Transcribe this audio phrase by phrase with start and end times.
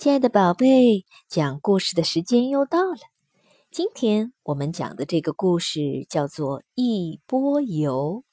[0.00, 2.96] 亲爱的宝贝，讲故事的时间又到了。
[3.70, 8.24] 今天我们讲的这个故事叫做《一波游》。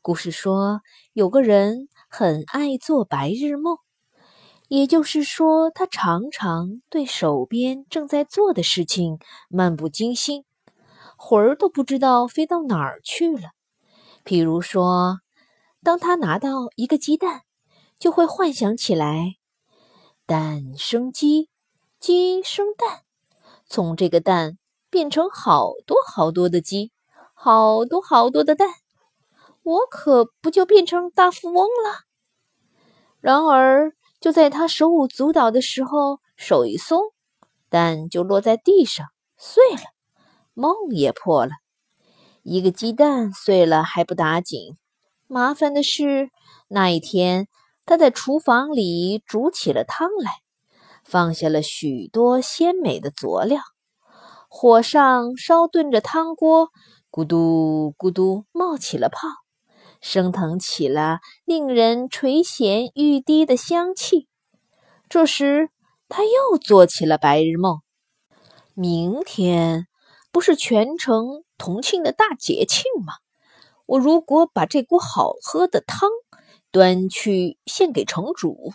[0.00, 0.80] 故事说，
[1.12, 3.78] 有个人很爱做白日梦，
[4.66, 10.44] 也就是说，他常常对手边正在做的事情漫不经心，
[11.16, 13.50] 魂儿都不知道飞到哪儿去了。
[14.24, 15.20] 比如说，
[15.84, 17.42] 当他拿到一个鸡蛋，
[18.00, 19.36] 就会幻想起来。
[20.32, 21.50] 蛋生鸡，
[22.00, 23.02] 鸡生蛋，
[23.66, 24.56] 从这个蛋
[24.88, 26.90] 变成好多好多的鸡，
[27.34, 28.70] 好多好多的蛋，
[29.62, 32.06] 我可不就变成大富翁了？
[33.20, 33.92] 然而，
[34.22, 37.02] 就在他手舞足蹈的时候，手一松，
[37.68, 39.82] 蛋就落在地上碎了，
[40.54, 41.52] 梦也破了。
[42.42, 44.78] 一个鸡蛋碎了还不打紧，
[45.26, 46.30] 麻烦的是
[46.68, 47.48] 那一天。
[47.84, 50.30] 他在厨房里煮起了汤来，
[51.04, 53.60] 放下了许多鲜美的佐料，
[54.48, 56.70] 火上烧炖着汤锅，
[57.10, 59.26] 咕嘟咕嘟冒起了泡，
[60.00, 64.28] 升腾起了令人垂涎欲滴的香气。
[65.08, 65.68] 这时，
[66.08, 67.80] 他又做起了白日梦：
[68.74, 69.88] 明天
[70.30, 73.14] 不是全城同庆的大节庆吗？
[73.86, 76.08] 我如果把这锅好喝的汤……
[76.72, 78.72] 端去献给城主，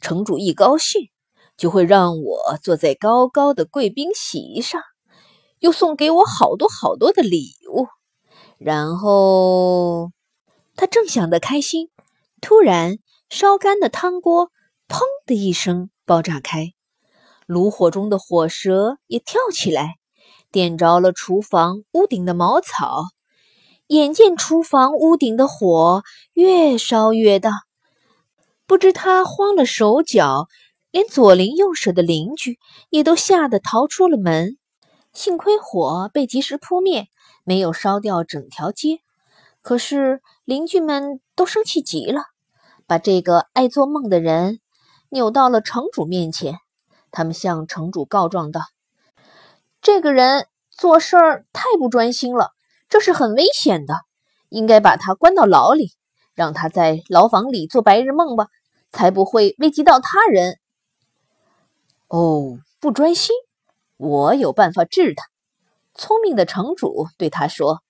[0.00, 1.08] 城主一高兴，
[1.56, 4.80] 就会让我坐在高高的贵宾席上，
[5.58, 7.88] 又送给我好多好多的礼物。
[8.58, 10.12] 然后
[10.76, 11.90] 他正想得开心，
[12.40, 14.52] 突然烧干的汤锅
[14.86, 16.74] “砰”的一声爆炸开，
[17.46, 19.96] 炉火中的火舌也跳起来，
[20.52, 23.02] 点着了厨房屋顶的茅草。
[23.92, 27.50] 眼见厨房屋顶的火越烧越大，
[28.66, 30.48] 不知他慌了手脚，
[30.90, 34.56] 连左邻右舍的邻居也都吓得逃出了门。
[35.12, 37.08] 幸亏火被及时扑灭，
[37.44, 39.00] 没有烧掉整条街。
[39.60, 42.22] 可是邻居们都生气极了，
[42.86, 44.60] 把这个爱做梦的人
[45.10, 46.56] 扭到了城主面前。
[47.10, 48.62] 他们向城主告状道
[49.82, 52.52] ：“这个人做事儿太不专心了。”
[52.92, 53.94] 这是很危险的，
[54.50, 55.92] 应该把他关到牢里，
[56.34, 58.48] 让他在牢房里做白日梦吧，
[58.90, 60.58] 才不会危及到他人。
[62.08, 63.34] 哦，不专心，
[63.96, 65.24] 我有办法治他。
[65.94, 67.80] 聪明的城主对他说：“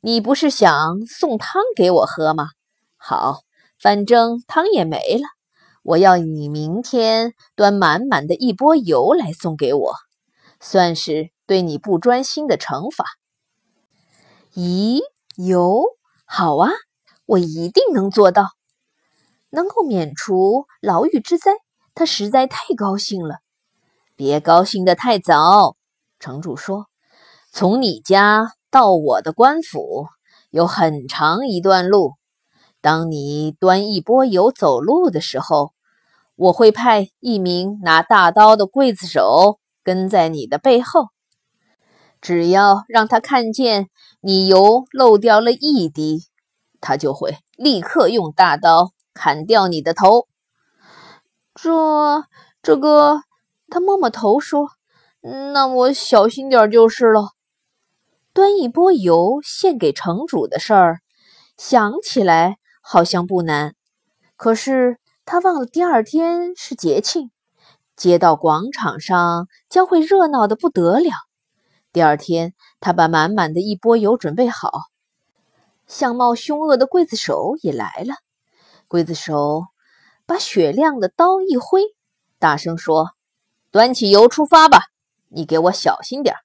[0.00, 2.46] 你不是想送汤给我喝吗？
[2.96, 3.40] 好，
[3.80, 5.24] 反正汤也没了，
[5.82, 9.92] 我要你明天端满满的一钵油来送给我，
[10.60, 13.04] 算是对你不专心的惩罚。”
[14.56, 15.00] 咦，
[15.36, 15.84] 有
[16.24, 16.70] 好啊！
[17.26, 18.46] 我一定能做到，
[19.50, 21.52] 能够免除牢狱之灾。
[21.94, 23.40] 他实在太高兴了。
[24.14, 25.76] 别高兴得太早，
[26.18, 26.86] 城主说
[27.52, 30.06] ：“从你家到我的官府
[30.48, 32.14] 有很长一段路。
[32.80, 35.74] 当你端一波油走路的时候，
[36.34, 41.08] 我会派一名拿大刀的刽子手跟在你的背后。”
[42.26, 43.88] 只要让他看见
[44.20, 46.24] 你油漏掉了一滴，
[46.80, 50.26] 他就会立刻用大刀砍掉你的头。
[51.54, 52.24] 这
[52.64, 53.20] 这个，
[53.68, 54.70] 他摸摸头说
[55.54, 57.28] ：“那我小心点就是了。”
[58.34, 60.98] 端一波油献给城主的事儿，
[61.56, 63.76] 想起来好像不难，
[64.36, 67.30] 可是他忘了第二天是节庆，
[67.96, 71.12] 街道广场上将会热闹的不得了。
[71.96, 74.70] 第二天，他把满满的一钵油准备好，
[75.86, 78.16] 相貌凶恶的刽子手也来了。
[78.86, 79.64] 刽子手
[80.26, 81.80] 把雪亮的刀一挥，
[82.38, 83.12] 大声说
[83.72, 84.88] ：“端起油出发吧！
[85.28, 86.36] 你给我小心点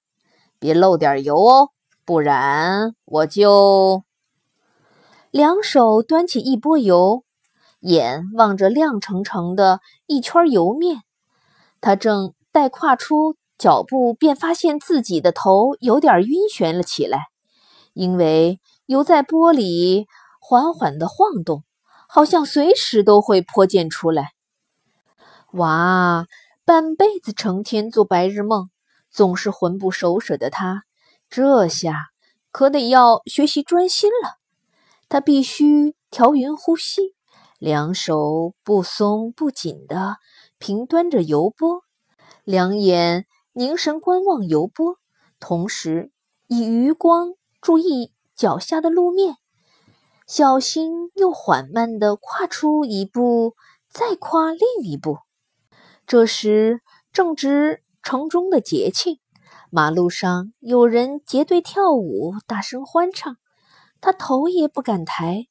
[0.58, 1.72] 别漏点油哦，
[2.06, 4.06] 不然我就……”
[5.32, 7.26] 两手端起一波油，
[7.82, 11.02] 眼望着亮澄澄的一圈油面，
[11.82, 13.36] 他正待跨出。
[13.62, 17.28] 脚步便发现自己的头有点晕眩了起来，
[17.94, 20.08] 因为油在玻璃
[20.40, 21.64] 缓缓地晃动，
[22.10, 24.32] 好像随时都会泼溅出来。
[25.52, 26.26] 哇！
[26.66, 28.72] 半辈子成天做白日梦，
[29.12, 30.86] 总是魂不守舍的他，
[31.30, 32.08] 这下
[32.52, 34.38] 可得要学习专心了。
[35.08, 37.14] 他必须调匀呼吸，
[37.60, 40.18] 两手不松不紧地
[40.58, 41.84] 平端着油钵，
[42.44, 43.28] 两眼。
[43.54, 44.96] 凝神观望油波，
[45.40, 46.12] 同时
[46.48, 49.36] 以余光注意脚下的路面，
[50.26, 53.56] 小心又缓慢地跨出一步，
[53.90, 55.18] 再跨另一步。
[56.08, 56.82] 这时
[57.12, 59.20] 正值城中的节庆，
[59.70, 63.36] 马路上有人结队跳舞，大声欢唱。
[64.00, 65.48] 他头也不敢抬。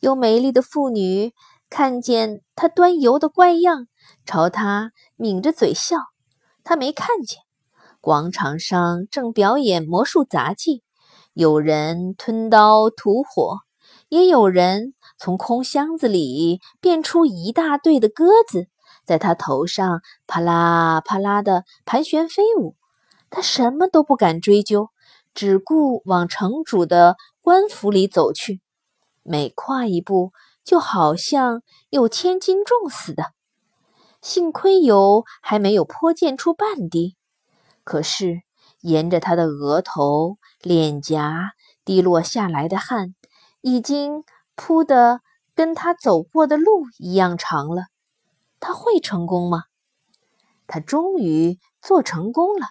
[0.00, 1.32] 有美丽的妇女
[1.70, 3.86] 看见他端游的怪样，
[4.26, 5.96] 朝他抿着嘴笑。
[6.64, 7.40] 他没看见。
[8.00, 10.82] 广场上正表演魔术杂技，
[11.32, 13.58] 有人吞刀吐火，
[14.08, 18.68] 也有人从空箱子里变出一大队的鸽子，
[19.04, 22.76] 在他头上啪啦啪啦的盘旋飞舞。
[23.30, 24.88] 他什么都不敢追究，
[25.34, 28.62] 只顾往城主的官府里走去。
[29.22, 30.32] 每跨一步，
[30.64, 33.24] 就好像有千斤重似的。
[34.20, 37.16] 幸亏油还没有泼溅出半滴。
[37.84, 38.42] 可是，
[38.80, 41.52] 沿着他的额头、脸颊
[41.84, 43.14] 滴落下来的汗，
[43.60, 44.24] 已经
[44.54, 45.20] 铺得
[45.54, 47.86] 跟他走过的路一样长了。
[48.60, 49.64] 他会成功吗？
[50.66, 52.66] 他终于做成功了。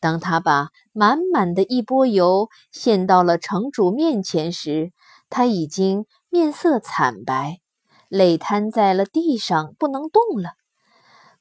[0.00, 4.92] 当他把满满的一波油献到了城主面前时，
[5.30, 7.60] 他已经面色惨白，
[8.08, 10.50] 泪瘫在了地上，不能动了。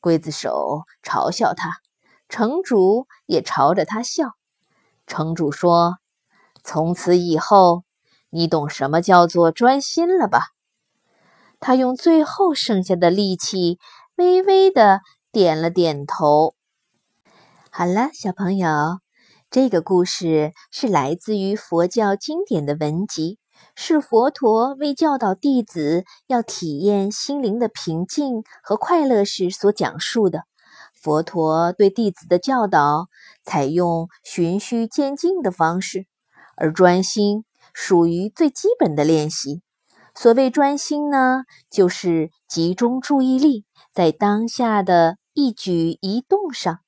[0.02, 1.78] 刽子手嘲笑他。
[2.28, 4.32] 城主也朝着他笑。
[5.06, 5.98] 城主说
[6.64, 7.84] ：“从此以后，
[8.30, 10.46] 你懂什么叫做专心了吧？”
[11.60, 13.80] 他用最后剩下的力气，
[14.16, 15.02] 微微的
[15.32, 16.56] 点了点头。
[17.70, 18.70] 好了，小朋友，
[19.50, 23.38] 这个故事是来自于佛教经典的文集，
[23.76, 30.44] 是佛陀为教导弟子要体验心灵的平静和快乐时所讲述的。
[30.94, 33.08] 佛陀对弟子的教导
[33.44, 36.06] 采用循序渐进的方式，
[36.56, 37.44] 而专心
[37.74, 39.62] 属于最基本的练习。
[40.14, 46.80] 所谓专心呢，就是集中注意力在当下的一举一动上。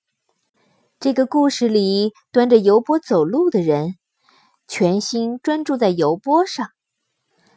[0.99, 3.95] 这个故事里，端着油钵走路的人，
[4.67, 6.69] 全心专注在油钵上。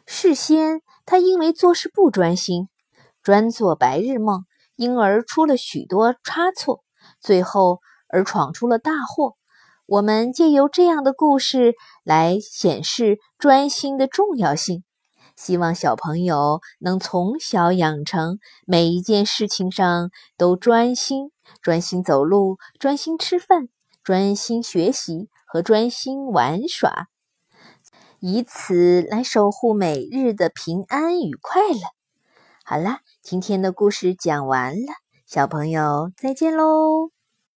[0.05, 2.69] 事先他因为做事不专心，
[3.23, 4.45] 专做白日梦。
[4.77, 6.83] 因而出了许多差错，
[7.19, 9.33] 最后而闯出了大祸。
[9.87, 11.73] 我们借由这样的故事
[12.03, 14.83] 来显示专心的重要性，
[15.35, 18.37] 希望小朋友能从小养成
[18.67, 21.31] 每一件事情上都专心：
[21.63, 23.69] 专心走路，专心吃饭，
[24.03, 27.07] 专心学习和专心玩耍，
[28.19, 31.79] 以此来守护每日的平安与快乐。
[32.63, 32.99] 好啦。
[33.23, 34.93] 今天的故事讲完了，
[35.25, 37.16] 小朋友再见喽。